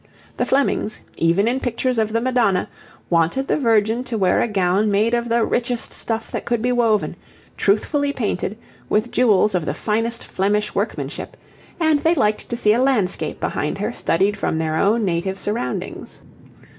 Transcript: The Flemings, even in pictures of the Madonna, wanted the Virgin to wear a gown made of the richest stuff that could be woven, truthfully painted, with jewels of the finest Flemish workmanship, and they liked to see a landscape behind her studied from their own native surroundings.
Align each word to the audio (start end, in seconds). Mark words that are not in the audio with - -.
The 0.37 0.45
Flemings, 0.47 0.99
even 1.15 1.47
in 1.47 1.59
pictures 1.59 1.99
of 1.99 2.11
the 2.11 2.21
Madonna, 2.21 2.67
wanted 3.07 3.47
the 3.47 3.55
Virgin 3.55 4.03
to 4.05 4.17
wear 4.17 4.41
a 4.41 4.47
gown 4.47 4.89
made 4.89 5.13
of 5.13 5.29
the 5.29 5.45
richest 5.45 5.93
stuff 5.93 6.31
that 6.31 6.43
could 6.43 6.59
be 6.59 6.71
woven, 6.71 7.15
truthfully 7.55 8.11
painted, 8.11 8.57
with 8.89 9.11
jewels 9.11 9.53
of 9.53 9.63
the 9.63 9.75
finest 9.75 10.23
Flemish 10.23 10.73
workmanship, 10.73 11.37
and 11.79 11.99
they 11.99 12.15
liked 12.15 12.49
to 12.49 12.57
see 12.57 12.73
a 12.73 12.81
landscape 12.81 13.39
behind 13.39 13.77
her 13.77 13.93
studied 13.93 14.35
from 14.37 14.57
their 14.57 14.75
own 14.75 15.05
native 15.05 15.37
surroundings. 15.37 16.19